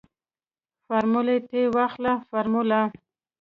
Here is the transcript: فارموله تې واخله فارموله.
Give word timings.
فارموله 0.85 1.35
تې 1.49 1.61
واخله 1.75 2.13
فارموله. 2.29 2.81